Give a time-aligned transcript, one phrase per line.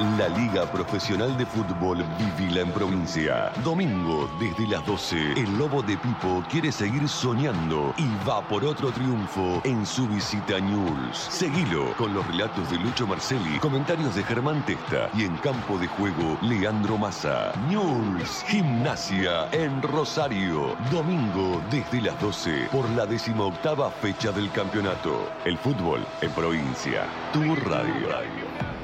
[0.00, 3.52] La Liga Profesional de Fútbol Vivila en provincia.
[3.62, 8.90] Domingo, desde las 12, el Lobo de Pipo quiere seguir soñando y va por otro
[8.92, 11.18] triunfo en su visita a Newell's.
[11.18, 15.86] Seguilo con los relatos de Lucho Marcelli, comentarios de Germán Testa y en campo de
[15.88, 17.52] juego Leandro Massa.
[17.68, 20.76] Newell's Gimnasia en Rosario.
[20.90, 25.28] Domingo, desde las 12, por la decimoctava fecha del campeonato.
[25.44, 27.04] El fútbol en provincia.
[27.34, 28.79] Tu radio.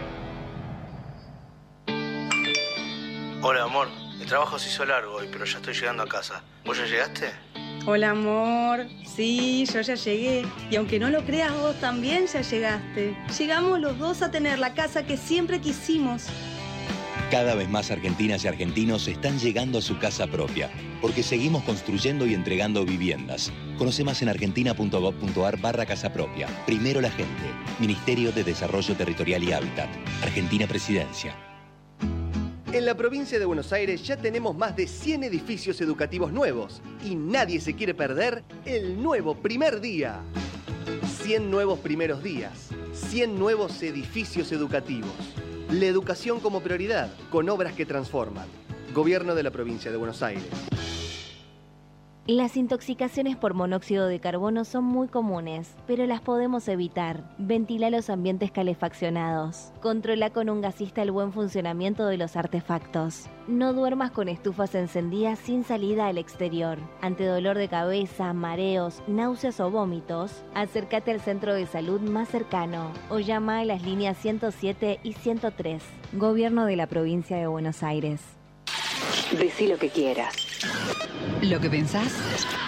[4.26, 6.42] El trabajo se hizo largo hoy, pero ya estoy llegando a casa.
[6.64, 7.30] ¿Vos ya llegaste?
[7.86, 8.88] Hola, amor.
[9.04, 10.44] Sí, yo ya llegué.
[10.68, 13.16] Y aunque no lo creas, vos también ya llegaste.
[13.38, 16.24] Llegamos los dos a tener la casa que siempre quisimos.
[17.30, 22.26] Cada vez más argentinas y argentinos están llegando a su casa propia, porque seguimos construyendo
[22.26, 23.52] y entregando viviendas.
[23.78, 26.48] Conoce más en argentina.gov.ar barra casa propia.
[26.66, 27.44] Primero la gente.
[27.78, 29.88] Ministerio de Desarrollo Territorial y Hábitat.
[30.24, 31.45] Argentina Presidencia.
[32.76, 37.14] En la provincia de Buenos Aires ya tenemos más de 100 edificios educativos nuevos y
[37.14, 40.20] nadie se quiere perder el nuevo primer día.
[41.22, 45.08] 100 nuevos primeros días, 100 nuevos edificios educativos.
[45.70, 48.46] La educación como prioridad, con obras que transforman.
[48.92, 50.44] Gobierno de la provincia de Buenos Aires.
[52.28, 57.22] Las intoxicaciones por monóxido de carbono son muy comunes, pero las podemos evitar.
[57.38, 59.70] Ventila los ambientes calefaccionados.
[59.80, 63.26] Controla con un gasista el buen funcionamiento de los artefactos.
[63.46, 66.78] No duermas con estufas encendidas sin salida al exterior.
[67.00, 72.90] Ante dolor de cabeza, mareos, náuseas o vómitos, acércate al centro de salud más cercano
[73.08, 75.80] o llama a las líneas 107 y 103.
[76.14, 78.20] Gobierno de la provincia de Buenos Aires.
[79.38, 80.45] Decí lo que quieras.
[81.42, 82.12] Lo que pensás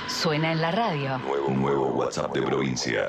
[0.09, 1.19] suena en la radio.
[1.19, 3.09] Nuevo, nuevo WhatsApp de provincia.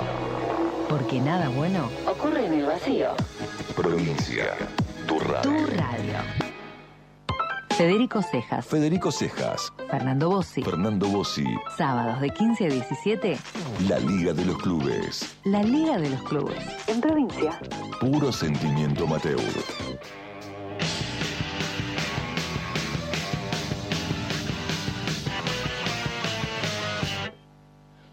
[0.93, 3.15] Porque nada bueno ocurre en el vacío.
[3.75, 4.53] Provincia.
[5.07, 5.41] Tu radio.
[5.41, 6.13] Tu radio.
[7.75, 8.63] Federico Cejas.
[8.63, 9.73] Federico Cejas.
[9.89, 10.61] Fernando Bossi.
[10.61, 11.47] Fernando Bossi.
[11.79, 13.39] Sábados de 15 a 17.
[13.89, 15.35] La Liga de los Clubes.
[15.45, 16.59] La Liga de los Clubes.
[16.85, 17.59] En provincia.
[17.99, 19.39] Puro sentimiento Mateo.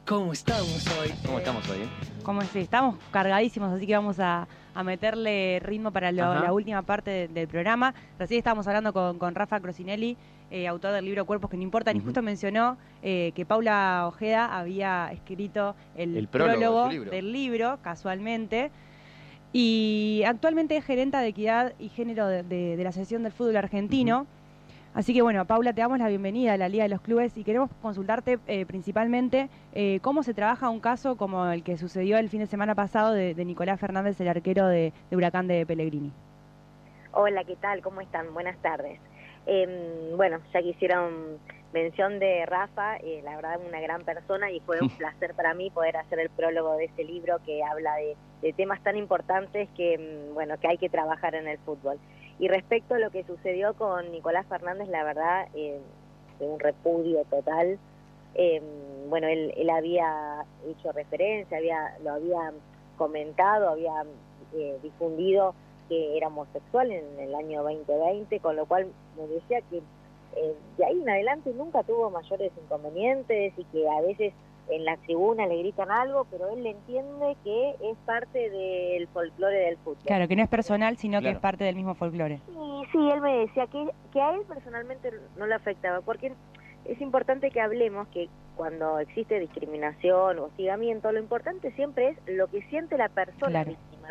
[0.06, 1.12] ¿Cómo estamos hoy?
[1.26, 1.82] ¿Cómo estamos hoy?
[1.82, 2.09] eh?
[2.22, 2.54] ¿Cómo es?
[2.54, 7.28] Estamos cargadísimos, así que vamos a, a meterle ritmo para lo- la última parte de-
[7.28, 7.94] del programa.
[8.18, 10.16] Recién estábamos hablando con, con Rafa Crocinelli,
[10.50, 14.56] eh, autor del libro Cuerpos que no importan, y justo mencionó eh, que Paula Ojeda
[14.58, 17.10] había escrito el, El prólogo de su libro.
[17.10, 18.70] del libro, casualmente.
[19.52, 23.56] Y actualmente es gerenta de equidad y género de, de- de la Asociación del Fútbol
[23.56, 24.26] Argentino.
[24.92, 27.44] Así que bueno, Paula, te damos la bienvenida a la Liga de los Clubes y
[27.44, 32.28] queremos consultarte eh, principalmente eh, cómo se trabaja un caso como el que sucedió el
[32.28, 36.12] fin de semana pasado de, de Nicolás Fernández, el arquero de, de Huracán de Pellegrini.
[37.12, 37.82] Hola, ¿qué tal?
[37.82, 38.34] ¿Cómo están?
[38.34, 38.98] Buenas tardes.
[39.46, 41.38] Em, bueno, ya que hicieron
[41.72, 45.70] mención de Rafa, eh, la verdad una gran persona y fue un placer para mí
[45.70, 49.98] poder hacer el prólogo de este libro que habla de, de temas tan importantes que,
[49.98, 51.98] mm, bueno, que hay que trabajar en el fútbol.
[52.40, 55.78] Y respecto a lo que sucedió con Nicolás Fernández, la verdad, eh,
[56.38, 57.78] fue un repudio total.
[58.34, 58.62] Eh,
[59.08, 62.52] bueno, él, él había hecho referencia, había, lo había
[62.96, 64.04] comentado, había
[64.54, 65.54] eh, difundido
[65.88, 69.82] que era homosexual en el año 2020, con lo cual me decía que
[70.36, 74.32] eh, de ahí en adelante nunca tuvo mayores inconvenientes y que a veces
[74.68, 79.58] en la tribuna le gritan algo, pero él le entiende que es parte del folclore
[79.58, 80.04] del fútbol.
[80.06, 82.40] Claro, que no es personal, sino que es parte del mismo folclore.
[82.46, 86.32] Sí, sí, él me decía que, que a él personalmente no le afectaba, porque
[86.84, 92.48] es importante que hablemos que cuando existe discriminación o hostigamiento, lo importante siempre es lo
[92.48, 94.08] que siente la persona víctima,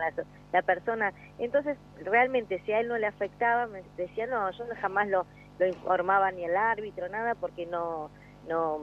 [0.51, 1.13] la, persona.
[1.37, 5.25] Entonces, realmente, si a él no le afectaba, me decía, no, yo jamás lo,
[5.59, 8.09] lo informaba ni al árbitro, nada, porque no,
[8.49, 8.79] no,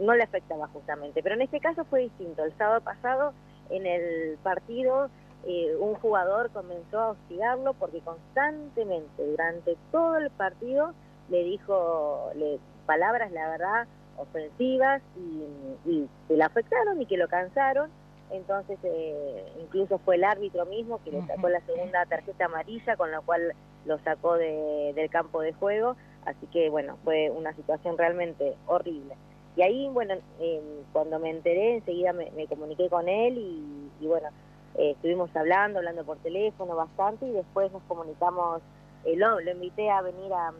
[0.00, 1.22] no le afectaba justamente.
[1.22, 2.42] Pero en este caso fue distinto.
[2.42, 3.32] El sábado pasado,
[3.70, 5.08] en el partido,
[5.46, 10.92] eh, un jugador comenzó a hostigarlo porque constantemente, durante todo el partido,
[11.28, 17.28] le dijo le, palabras, la verdad, ofensivas y, y que le afectaron y que lo
[17.28, 17.90] cansaron.
[18.30, 23.10] Entonces, eh, incluso fue el árbitro mismo que le sacó la segunda tarjeta amarilla, con
[23.12, 23.52] la cual
[23.84, 25.96] lo sacó de, del campo de juego.
[26.26, 29.16] Así que, bueno, fue una situación realmente horrible.
[29.56, 30.60] Y ahí, bueno, eh,
[30.92, 34.28] cuando me enteré, enseguida me, comuniqué con él y, bueno,
[34.74, 38.60] eh, estuvimos hablando, hablando por teléfono bastante y después nos comunicamos,
[39.06, 40.52] eh, lo, lo, invité a venir a,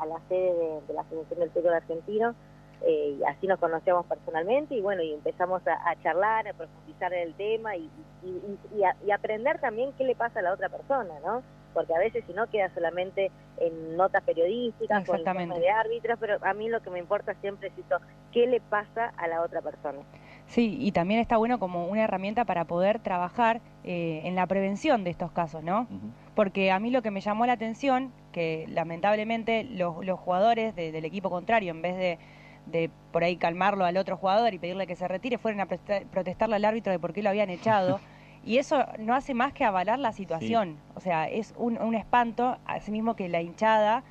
[0.00, 2.34] a la sede de, la Asociación del Fútbol Argentino
[2.82, 7.28] eh, y así nos conocíamos personalmente y bueno, y empezamos a, charlar, a profundizar en
[7.28, 7.90] el tema y,
[8.24, 11.42] y, aprender también qué le pasa a la otra persona, ¿no?
[11.72, 16.38] Porque a veces si no queda solamente en notas periodísticas o en de árbitros, pero
[16.42, 17.96] a mí lo que me importa siempre es eso,
[18.32, 19.98] qué le pasa a la otra persona.
[20.46, 25.04] Sí, y también está bueno como una herramienta para poder trabajar eh, en la prevención
[25.04, 25.86] de estos casos, ¿no?
[26.34, 31.04] Porque a mí lo que me llamó la atención, que lamentablemente los, los jugadores del
[31.04, 32.18] equipo contrario, en vez de
[32.66, 36.56] de por ahí calmarlo al otro jugador y pedirle que se retire, fueron a protestarle
[36.56, 38.00] al árbitro de por qué lo habían echado.
[38.44, 40.76] y eso no hace más que avalar la situación.
[40.94, 44.02] O sea, es un, un espanto, asimismo que la hinchada,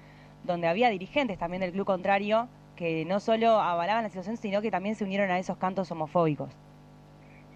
[0.43, 4.71] donde había dirigentes también del club contrario, que no solo avalaban la situación, sino que
[4.71, 6.49] también se unieron a esos cantos homofóbicos.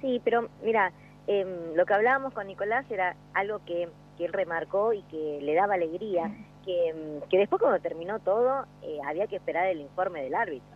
[0.02, 0.92] Sí, pero mira,
[1.28, 3.88] em, lo que hablábamos con Nicolás era algo que,
[4.18, 6.30] que, él remarcó y que le daba alegría,
[6.66, 10.68] que, em, que después cuando terminó todo eh, había que esperar el informe del árbitro.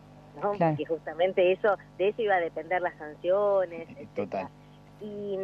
[0.41, 3.87] Porque justamente eso, de eso iba a depender las sanciones.
[4.15, 4.47] Total.
[5.01, 5.37] Y,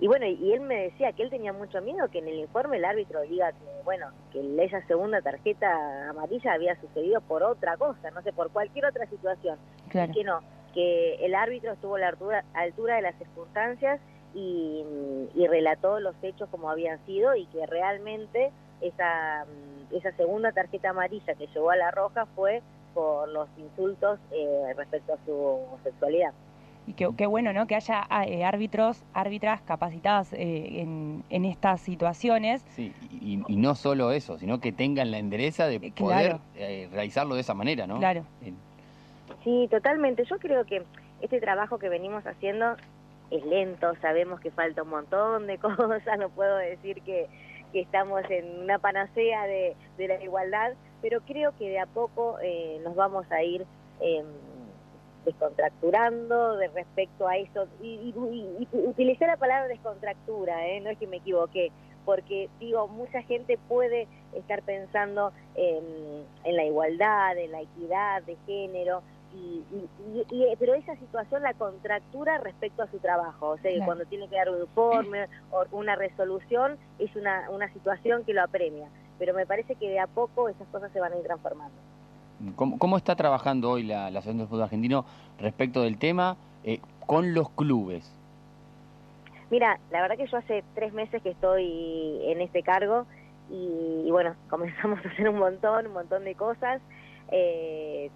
[0.00, 2.76] y, bueno, y él me decía que él tenía mucho miedo que en el informe
[2.76, 8.10] el árbitro diga que, bueno, que esa segunda tarjeta amarilla había sucedido por otra cosa,
[8.10, 9.58] no sé, por cualquier otra situación.
[9.88, 10.40] Y que no,
[10.74, 14.00] que el árbitro estuvo a la altura, altura de las circunstancias
[14.34, 14.84] y,
[15.34, 19.46] y relató los hechos como habían sido y que realmente esa,
[19.90, 22.62] esa segunda tarjeta amarilla que llevó a la roja fue
[22.94, 26.32] por los insultos eh, respecto a su sexualidad.
[26.86, 27.66] Y qué, qué bueno, ¿no?
[27.66, 32.64] Que haya ah, eh, árbitros, árbitras capacitadas eh, en, en, estas situaciones.
[32.70, 36.38] Sí, y, no solo eso, sino que tengan la endereza de poder
[36.90, 37.98] realizarlo de esa manera, ¿no?
[37.98, 38.24] Claro.
[39.44, 40.24] Sí, totalmente.
[40.24, 40.82] Yo creo que
[41.20, 42.76] este trabajo que venimos haciendo
[43.30, 47.28] es lento, sabemos que falta un montón de cosas, no puedo decir que,
[47.72, 52.38] que estamos en una panacea de, de la igualdad, pero creo que de a poco
[52.42, 53.64] eh, nos vamos a ir
[54.00, 54.22] eh,
[55.24, 57.66] descontracturando de respecto a eso.
[57.82, 58.14] Y,
[58.72, 60.80] utilicé la palabra descontractura, ¿eh?
[60.80, 61.70] no es que me equivoqué,
[62.04, 69.02] porque digo, mucha gente puede estar pensando en, la igualdad, en la equidad de género,
[69.34, 69.64] y,
[70.58, 74.50] pero esa situación la contractura respecto a su trabajo, o sea, cuando tiene que dar
[74.50, 78.88] un informe o una resolución, es una, una situación que lo apremia
[79.22, 81.76] pero me parece que de a poco esas cosas se van a ir transformando.
[82.56, 85.04] ¿Cómo, está trabajando hoy la, la Asociación del Fútbol Argentino
[85.38, 88.10] respecto del tema eh, con los clubes?
[89.50, 93.06] Mira, la verdad que yo hace tres meses que estoy en este cargo
[93.50, 96.80] y, bueno, comenzamos a hacer un montón, un montón de cosas.
[97.30, 98.10] Eh,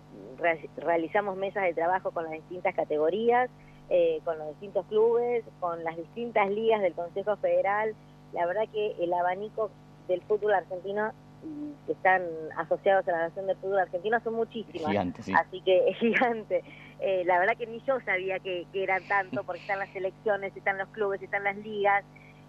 [0.76, 3.48] realizamos mesas de trabajo con las distintas categorías,
[3.90, 7.94] eh, con los distintos clubes, con las distintas ligas del Consejo Federal.
[8.32, 9.70] La verdad que el abanico
[10.08, 11.12] del fútbol argentino
[11.44, 12.22] y que están
[12.56, 14.96] asociados a la nación del fútbol argentino son muchísimas.
[15.34, 16.64] Así que es gigante.
[17.00, 20.78] Eh, la verdad que ni yo sabía que, eran tanto, porque están las selecciones, están
[20.78, 22.04] los clubes, están las ligas.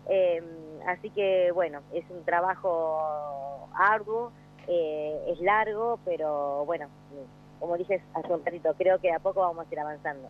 [0.10, 0.41] Eh,
[0.88, 4.32] así que bueno, es un trabajo arduo,
[4.67, 6.88] eh, es largo, pero bueno,
[7.60, 10.29] como dije hace un ratito, creo que a poco vamos a ir avanzando.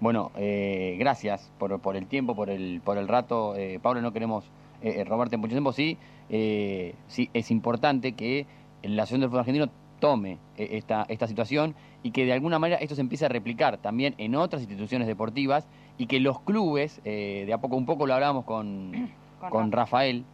[0.00, 3.54] Bueno, gracias por, por el tiempo, por el, por el rato.
[3.82, 4.50] Pablo, no queremos
[4.82, 5.98] eh, eh, robarte mucho tiempo, sí,
[6.30, 8.46] eh, sí es importante que
[8.82, 9.68] la Asociación del Fútbol Argentino
[9.98, 14.14] tome esta, esta situación y que de alguna manera esto se empiece a replicar también
[14.16, 15.66] en otras instituciones deportivas
[15.98, 19.10] y que los clubes, de a poco un poco lo hablábamos con,
[19.50, 20.24] con, Rafael,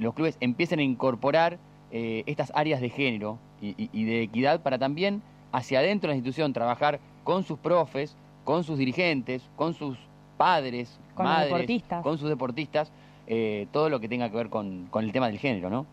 [0.00, 1.58] los clubes empiecen a incorporar
[1.90, 5.20] estas áreas de género y, y, de equidad para también
[5.52, 9.98] hacia adentro de la institución trabajar con sus profes, con sus dirigentes, con sus
[10.36, 12.92] padres, con madres, con sus deportistas,
[13.26, 15.86] eh, todo lo que tenga que ver con, con el tema del género, ¿no?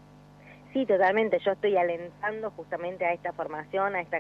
[0.73, 1.39] Sí, totalmente.
[1.39, 4.19] Yo estoy alentando justamente a esta formación, a esta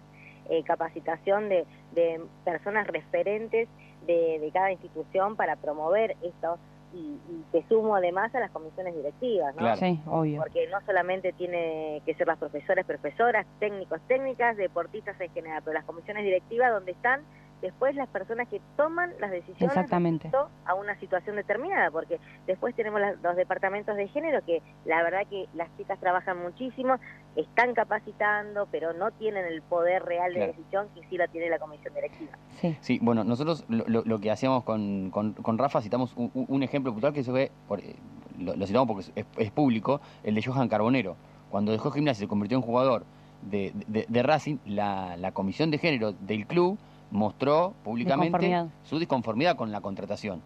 [0.49, 3.69] eh, capacitación de, de, personas referentes
[4.05, 6.57] de, de, cada institución para promover esto
[6.93, 9.59] y, y, te sumo además a las comisiones directivas, ¿no?
[9.59, 9.77] Claro.
[9.77, 10.41] Sí, obvio.
[10.41, 15.75] Porque no solamente tiene que ser las profesoras, profesoras, técnicos, técnicas, deportistas en general, pero
[15.75, 17.21] las comisiones directivas donde están
[17.61, 20.31] después las personas que toman las decisiones Exactamente.
[20.65, 25.47] a una situación determinada, porque después tenemos los departamentos de género que la verdad que
[25.53, 26.95] las chicas trabajan muchísimo,
[27.35, 30.53] están capacitando, pero no tienen el poder real de Claro.
[30.53, 32.31] decisión que sí la tiene la comisión directiva.
[32.59, 32.77] Sí.
[32.81, 36.91] Sí, bueno, nosotros lo, lo- lo que hacíamos con, con- con Rafa, citamos un, ejemplo
[36.91, 37.95] puntual que se ve, por- eh,
[38.39, 41.15] lo, lo citamos porque es, es público, el de Johan Carbonero.
[41.49, 43.03] Cuando dejó gimnasia y se convirtió en jugador
[43.41, 46.77] de, de- de Racing, la, la comisión de género del club
[47.11, 48.67] mostró públicamente Disconformidad.
[48.85, 50.41] su disconformidad con la contratación.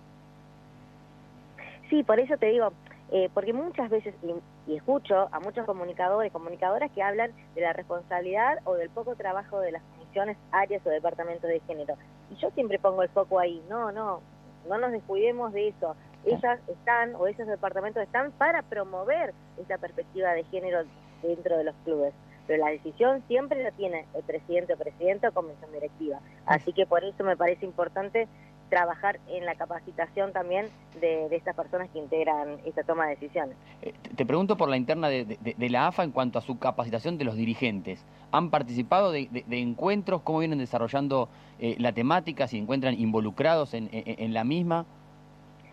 [1.89, 2.71] Sí, por eso te digo,
[3.11, 7.73] eh, porque muchas veces, y, y escucho a muchos comunicadores, comunicadoras que hablan de la
[7.73, 11.95] responsabilidad o del poco trabajo de las comisiones, áreas o departamentos de género.
[12.31, 14.21] Y yo siempre pongo el foco ahí, no, no,
[14.67, 15.95] no nos descuidemos de eso.
[16.25, 20.79] Ellas están, o esos departamentos están para promover esta perspectiva de género
[21.21, 22.13] dentro de los clubes.
[22.47, 26.19] Pero la decisión siempre la tiene el presidente o presidenta o comisión directiva.
[26.45, 28.27] Así que por eso me parece importante
[28.69, 30.67] trabajar en la capacitación también
[30.99, 33.55] de, de estas personas que integran esta toma de decisiones.
[33.83, 36.57] Eh, te- pregunto por la interna de, de- de la AFA en cuanto a su
[36.57, 38.03] capacitación de los dirigentes.
[38.31, 40.21] ¿Han participado de, encuentros?
[40.23, 42.47] ¿Cómo vienen desarrollando eh, la temática?
[42.47, 44.85] ¿Si encuentran involucrados en, en- en la misma?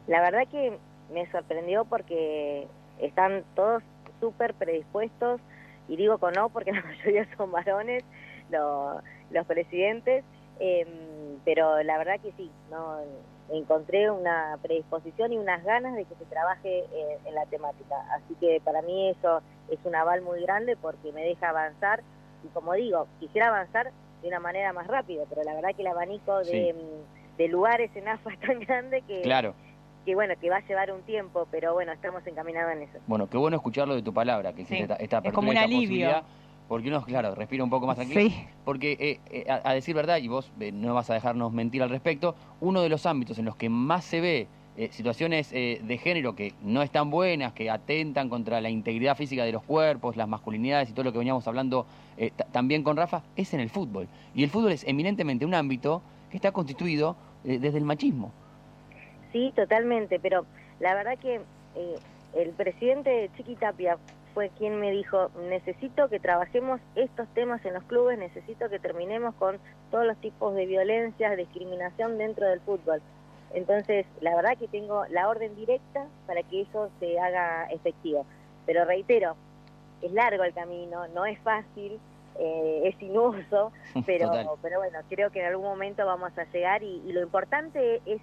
[0.06, 0.76] La verdad que
[1.14, 2.66] me sorprendió porque
[3.00, 3.82] están todos
[4.20, 5.40] súper predispuestos,
[5.88, 8.04] y digo con no porque la mayoría son varones,
[8.48, 10.24] lo- los presidentes,
[10.60, 10.86] eh,
[11.44, 12.98] pero la verdad que sí, no
[13.50, 17.96] encontré una predisposición y unas ganas de que se trabaje eh, en la temática.
[18.14, 22.02] Así que para mí eso es un aval muy grande porque me deja avanzar
[22.44, 23.90] y como digo, quisiera avanzar
[24.22, 26.72] de una manera más rápida, pero la verdad que el abanico de, Sí.
[26.72, 29.54] mm, de lugares en AFA es tan grande que, Claro.
[30.04, 32.98] Que bueno, que va a llevar un tiempo, pero bueno, estamos encaminados en eso.
[33.06, 34.92] Bueno, qué bueno escucharlo de tu palabra, que existe Sí.
[34.92, 35.80] esta, esta Es como un esta alivio.
[35.80, 36.22] posibilidad,
[36.68, 38.20] Porque uno, claro, respira un poco más tranquilo.
[38.20, 38.44] Sí.
[38.64, 41.82] Porque, eh, eh, a, a decir verdad, y vos eh, no vas a dejarnos mentir
[41.82, 44.46] al respecto, uno de los ámbitos en los que más se ve
[44.78, 49.44] eh, situaciones eh, de género que no están buenas, que atentan contra la integridad física
[49.44, 51.84] de los cuerpos, las masculinidades y todo lo que veníamos hablando
[52.16, 54.08] eh, ta- también con Rafa, es en el fútbol.
[54.34, 58.32] Y el fútbol es eminentemente un ámbito que está constituido eh, desde el machismo.
[59.32, 60.46] Sí, totalmente, pero
[60.78, 61.40] la verdad que
[61.74, 61.98] eh,
[62.34, 63.98] el presidente Chiquitapia
[64.34, 69.34] fue quien me dijo, necesito que trabajemos estos temas en los clubes, necesito que terminemos
[69.34, 69.58] con
[69.90, 73.02] todos los tipos de violencia, discriminación dentro del fútbol.
[73.54, 78.24] Entonces, la verdad que tengo la orden directa para que eso se haga efectivo.
[78.64, 79.36] Pero reitero,
[80.00, 82.00] es largo el camino, no es fácil,
[82.38, 83.72] eh, es sinuoso,
[84.06, 84.46] pero, Total.
[84.62, 88.22] pero bueno, creo que en algún momento vamos a llegar y, y lo importante es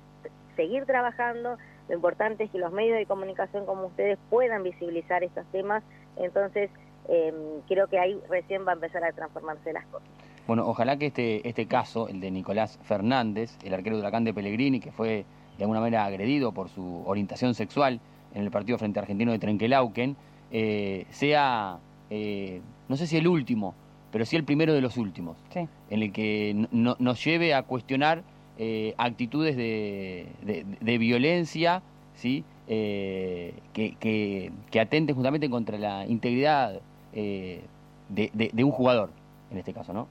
[0.60, 5.46] seguir trabajando, lo importante es que los medios de comunicación como ustedes puedan visibilizar estos
[5.54, 5.84] temas,
[6.18, 6.70] entonces
[7.08, 7.34] eh,
[7.70, 10.08] creo que ahí recién va a empezar a transformarse las cosas.
[10.48, 14.34] Bueno, ojalá que este, este caso, el de Nicolás Fernández, el arquero de Huracán de
[14.34, 15.24] Pellegrini, que fue
[15.58, 18.02] de alguna manera agredido por su orientación sexual
[18.36, 20.18] en el partido frente a Argentino de Trenquelauquen,
[20.52, 21.78] eh, sea,
[22.10, 23.76] eh, no sé si el último,
[24.12, 25.70] pero sí el primero de los últimos, Sí.
[25.90, 28.24] en el que no- no- nos lleve a cuestionar
[28.60, 31.82] eh, actitudes de, de- de violencia,
[32.14, 32.44] ¿sí?
[32.68, 36.80] Eh, que, que- que atenten justamente contra la integridad
[37.14, 37.62] eh,
[38.10, 39.10] de- de- de un jugador,
[39.50, 40.08] en este caso, ¿no?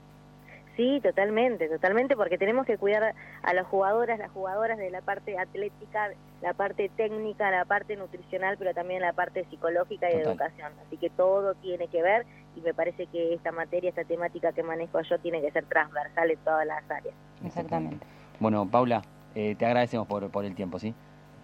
[0.77, 5.37] Sí, totalmente, totalmente, porque tenemos que cuidar a las jugadoras, las jugadoras de la parte
[5.37, 6.09] atlética,
[6.41, 10.73] la parte técnica, la parte nutricional, pero también la parte psicológica y de educación.
[10.87, 12.27] Así que todo tiene que ver
[12.57, 16.31] y me parece que esta materia, esta temática que manejo yo tiene que ser transversal
[16.31, 17.15] en todas las áreas.
[17.45, 18.07] Exactamente.
[18.41, 19.03] Bueno, Paula,
[19.35, 20.95] eh, te agradecemos por, por el tiempo, ¿sí?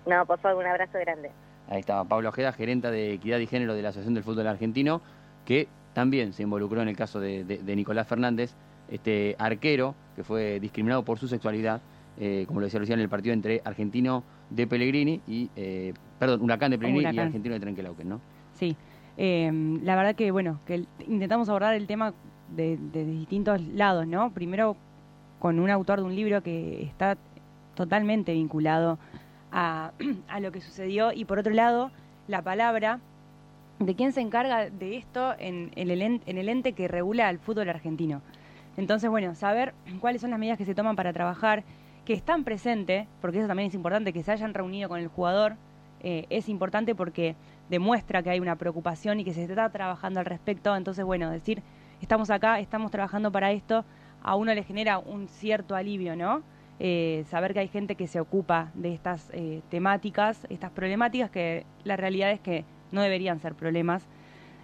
[0.06, 1.30] No, por favor, un abrazo grande.
[1.68, 5.00] Ahí estaba Paula Ojeda, gerenta de Equidad y Género de la Asociación del Fútbol Argentino,
[5.46, 8.54] que también se involucró en el caso de, de- de Nicolás Fernández,
[8.90, 11.80] este arquero que fue discriminado por su sexualidad,
[12.18, 16.42] eh, como lo decía recién, en el partido entre Argentino de Pellegrini y, eh, perdón,
[16.42, 17.18] Huracán de Pellegrini y.
[17.18, 18.20] Argentino de Trenquelauquen, ¿no?
[18.52, 18.76] Sí,
[19.16, 19.50] eh,
[19.82, 22.12] la verdad que bueno, que intentamos abordar el tema
[22.54, 24.30] de, de distintos lados, ¿no?
[24.32, 24.76] Primero
[25.38, 27.16] con un autor de un libro que está
[27.74, 28.98] totalmente vinculado
[29.52, 29.92] a,
[30.28, 31.90] a lo que sucedió y por otro lado
[32.28, 33.00] la palabra
[33.78, 37.68] de quién se encarga de esto en, el, en- el ente que regula al fútbol
[37.68, 38.22] argentino.
[38.76, 41.64] Entonces, bueno, saber cuáles son las medidas que se toman para trabajar,
[42.04, 45.54] que están presentes, porque eso también es importante, que se hayan reunido con el jugador,
[46.02, 47.34] eh, es importante porque
[47.70, 50.76] demuestra que hay una preocupación y que se está trabajando al respecto.
[50.76, 51.62] Entonces, bueno, decir,
[52.02, 53.84] estamos acá, estamos trabajando para esto,
[54.24, 56.42] a uno le genera un cierto alivio, ¿no?
[56.80, 61.64] Eh, saber que hay gente que se ocupa de estas eh, temáticas, estas problemáticas, que
[61.84, 64.08] la realidad es que no deberían ser problemas,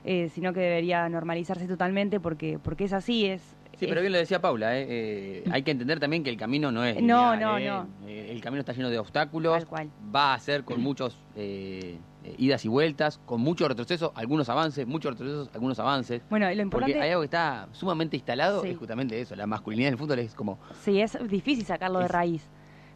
[0.05, 3.43] eh, sino que debería normalizarse totalmente porque, porque es así, es...
[3.79, 7.00] Sí, pero bien lo decía Paula, hay que entender también que el camino no es...
[7.00, 7.87] No, no, no.
[8.07, 9.67] el camino está lleno de obstáculos,
[10.14, 11.17] va a ser con muchos
[12.23, 16.23] eh, idas y vueltas, con mucho retroceso, algunos avances, muchos retrocesos, algunos avances.
[16.29, 16.93] Bueno, lo importante...
[16.93, 20.19] Porque hay algo que está sumamente instalado, es justamente eso, la masculinidad en el fútbol
[20.19, 20.59] es como...
[20.83, 22.47] Sí, es difícil sacarlo de raíz,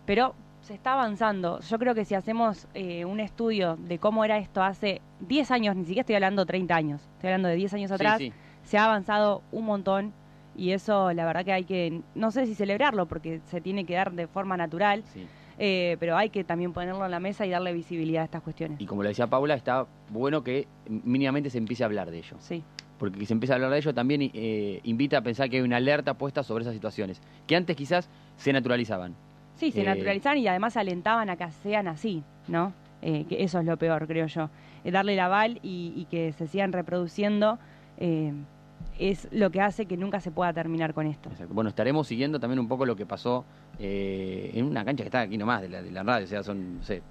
[0.04, 1.60] pero se está avanzando.
[1.60, 5.76] Yo creo que si hacemos eh, un estudio de cómo era esto hace 10 años,
[5.76, 8.20] ni siquiera estoy hablando 30 años, estoy hablando de 10 años atrás,
[8.62, 10.12] se ha avanzado un montón
[10.54, 13.94] y eso la verdad que hay que, no sé si celebrarlo, porque se tiene que
[13.94, 15.02] dar de forma natural.
[15.12, 15.26] Sí
[15.58, 18.80] eh, pero hay que también ponerlo en la mesa y darle visibilidad a estas cuestiones.
[18.80, 22.36] Y como le decía Paula, está bueno que mínimamente se empiece a hablar de ello.
[22.40, 22.62] Sí.
[22.98, 25.62] Porque que se empiece a hablar de ello también eh, invita a pensar que hay
[25.62, 29.14] una alerta puesta sobre esas situaciones, que antes quizás se naturalizaban.
[29.56, 32.72] Sí, se eh, naturalizaban y además alentaban a que sean así, ¿no?
[33.02, 34.48] que eso es lo peor, creo yo.
[34.82, 37.58] darle el aval y, y, que se sigan reproduciendo
[38.98, 41.30] es lo que hace que nunca se pueda terminar con esto.
[41.48, 43.44] Bueno, estaremos siguiendo también un poco lo que pasó
[43.78, 46.42] eh, en una cancha que está aquí nomás de la, de la radio, o sea,
[46.42, 47.02] son, no sé,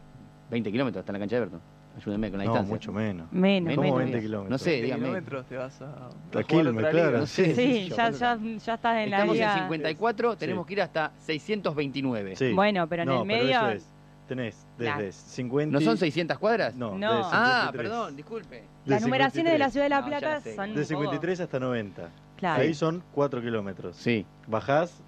[0.50, 1.62] 20 kilómetros hasta la cancha de Everton.
[1.96, 2.74] Ayúdenme con la no, distancia.
[2.74, 3.32] mucho menos.
[3.32, 4.50] Menos, ¿Cómo 20 kilómetros?
[4.50, 5.04] No sé, dígame.
[5.04, 6.10] kilómetros te vas a...
[6.32, 7.20] Tranquilo, claro.
[7.20, 7.54] No sé.
[7.54, 12.36] Sí, ya, ya, ya estás en Estamos la en 54, tenemos que ir hasta 629.
[12.36, 12.52] Sí.
[12.54, 13.60] Bueno, pero en el medio...
[13.60, 13.93] Pero eso es.
[14.28, 15.80] Tenés desde 50...
[15.80, 16.76] ¿No son 600 cuadras?
[16.76, 17.22] No, no.
[17.26, 18.64] Ah, perdón, disculpe.
[18.86, 20.76] Las numeraciones de la Ciudad de La Plata son...
[20.76, 22.10] De 53 hasta 90.
[22.42, 23.96] Ahí son 4 kilómetros.
[23.98, 24.26] Sí.
[24.48, 25.02] Bajás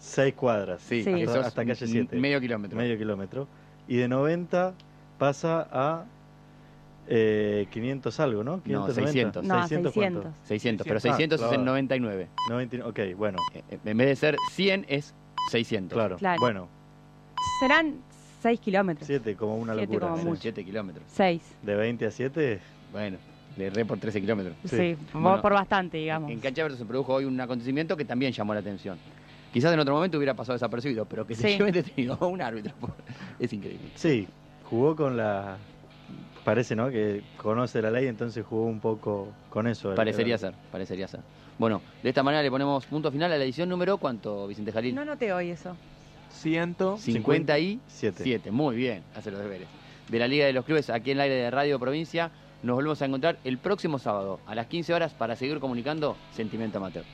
[0.00, 0.82] 6 cuadras.
[0.82, 2.16] Sí, Hasta, calle 7.
[2.16, 2.76] Medio kilómetro.
[2.76, 3.46] Medio kilómetro.
[3.86, 4.74] Y de 90
[5.18, 6.04] pasa a
[7.08, 8.62] eh, 500 algo, ¿no?
[8.62, 9.42] 590.
[9.42, 9.44] No, 600.
[9.44, 9.92] No, 600.
[9.92, 12.28] 600, 600 pero 600 ah, es el 99.
[12.48, 12.90] 99.
[12.90, 13.38] Ok, bueno.
[13.54, 15.14] Eh, eh, en vez de ser 100 es
[15.50, 15.96] 600.
[15.96, 16.16] Claro.
[16.16, 16.40] claro.
[16.40, 16.68] Bueno.
[17.60, 17.96] Serán
[18.42, 19.06] 6 kilómetros.
[19.06, 20.08] 7 como una locura.
[20.08, 20.42] Como mucho.
[20.42, 21.04] 7 kilómetros.
[21.08, 21.42] 6.
[21.62, 22.60] De 20 a 7.
[22.92, 23.18] Bueno.
[23.56, 24.56] Le erré por 13 kilómetros.
[24.64, 26.30] Sí, por bastante, digamos.
[26.30, 28.98] En Cancha Verde se produjo hoy un acontecimiento que también llamó la atención.
[29.52, 32.72] Quizás en otro momento hubiera pasado desapercibido, pero que se lleve detenido un árbitro
[33.38, 33.90] es increíble.
[33.94, 34.26] Sí,
[34.64, 35.58] jugó con la...
[36.44, 36.88] Parece, ¿no?
[36.88, 39.94] Que conoce la ley, entonces jugó un poco con eso.
[39.94, 41.20] Parecería ser, parecería ser.
[41.58, 44.94] Bueno, de esta manera le ponemos punto final a la edición número, ¿cuánto, Vicente Jalil?
[44.94, 45.76] No noté hoy eso.
[46.32, 48.50] 157.
[48.50, 49.68] Muy bien, hace los deberes.
[50.08, 52.30] De la Liga de los Clubes, aquí en el aire de Radio Provincia.
[52.62, 56.78] Nos volvemos a encontrar el próximo sábado a las 15 horas para seguir comunicando Sentimiento
[56.78, 57.04] Amateur.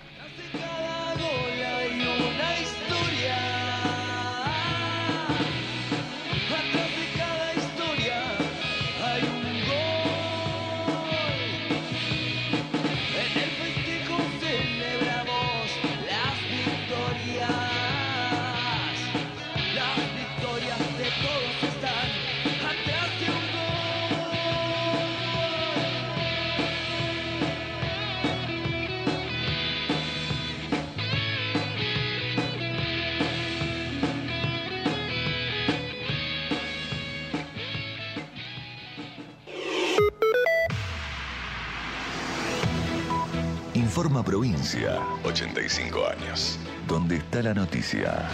[44.29, 46.59] Provincia, 85 años.
[46.87, 48.29] ¿Dónde está la noticia?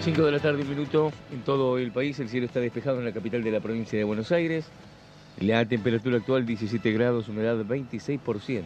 [0.00, 1.10] Cinco de la tarde, un minuto.
[1.32, 4.04] En todo el país el cielo está despejado en la capital de la provincia de
[4.04, 4.66] Buenos Aires.
[5.40, 8.62] La temperatura actual 17 grados, humedad 26%.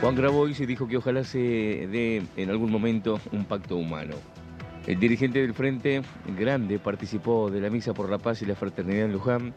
[0.00, 4.16] Juan Grabois dijo que ojalá se dé en algún momento un pacto humano.
[4.86, 6.02] El dirigente del Frente
[6.38, 9.52] Grande participó de la Misa por la Paz y la Fraternidad en Luján.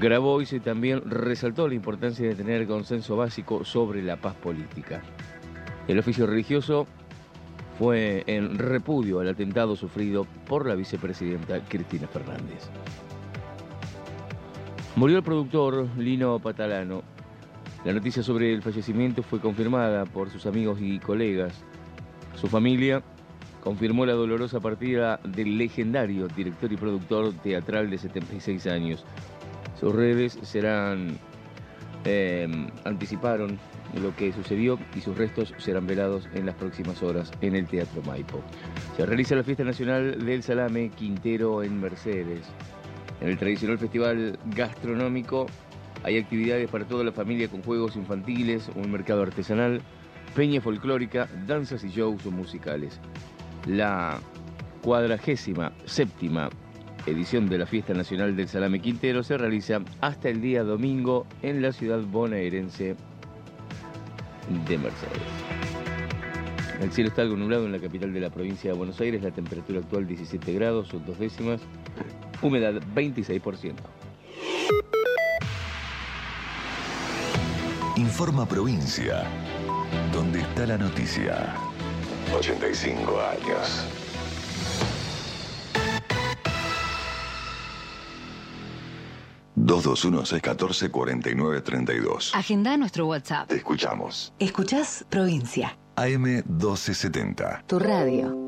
[0.00, 5.00] Grabó y también resaltó la importancia de tener consenso básico sobre la paz política.
[5.86, 6.88] El oficio religioso
[7.78, 12.68] fue en repudio al atentado sufrido por la vicepresidenta Cristina Fernández.
[14.96, 17.02] Murió el productor Lino Patalano.
[17.84, 21.64] La noticia sobre el fallecimiento fue confirmada por sus amigos y colegas.
[22.34, 23.02] Su familia
[23.62, 29.04] confirmó la dolorosa partida del legendario director y productor teatral de 76 años.
[29.78, 31.18] Sus redes serán
[32.04, 33.58] em, anticiparon
[34.00, 38.02] lo que sucedió y sus restos serán velados en las próximas horas en el Teatro
[38.02, 38.42] Maipo.
[38.96, 42.46] Se realiza la Fiesta Nacional del Salame Quintero en Mercedes.
[43.20, 45.46] En el tradicional festival gastronómico
[46.04, 49.80] Hay actividades para toda la familia con juegos infantiles, un mercado artesanal,
[50.34, 52.98] peña folclórica, danzas y shows musicales.
[53.66, 54.18] La
[54.82, 56.50] cuadragésima séptima
[57.06, 61.62] edición de la Fiesta Nacional del Salame Quintero se realiza hasta el día domingo en
[61.62, 62.96] la ciudad bonaerense
[64.66, 65.22] de Mercedes.
[66.80, 69.30] El cielo está algo nublado en la capital de la provincia de Buenos Aires, la
[69.30, 71.60] temperatura actual 17 grados, son dos décimas,
[72.42, 73.74] humedad 26%.
[77.96, 79.22] Informa Provincia,
[80.12, 81.54] donde está la noticia.
[82.34, 83.86] 85 años.
[89.82, 90.04] dos
[92.34, 93.48] Agenda nuestro WhatsApp.
[93.48, 94.32] Te escuchamos.
[94.38, 95.76] Escuchás Provincia.
[95.96, 97.64] AM 1270.
[97.66, 98.41] Tu radio.